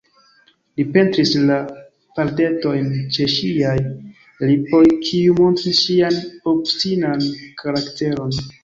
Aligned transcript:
Mi 0.79 0.85
pentris 0.93 1.33
la 1.49 1.57
faldetojn 2.15 2.89
ĉe 3.19 3.29
ŝiaj 3.35 3.77
lipoj, 3.85 4.83
kiuj 5.07 5.37
montris 5.45 5.87
ŝian 5.87 6.21
obstinan 6.55 7.33
karakteron. 7.63 8.39